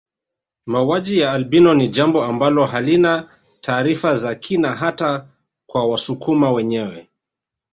Mauji 0.65 1.19
ya 1.19 1.31
albino 1.31 1.73
ni 1.73 1.87
jambo 1.87 2.23
ambalo 2.23 2.65
halina 2.65 3.29
taarifa 3.61 4.17
za 4.17 4.35
kina 4.35 4.75
hata 4.75 5.27
kwa 5.65 5.85
wasukuma 5.87 6.51
wenyewe 6.51 7.07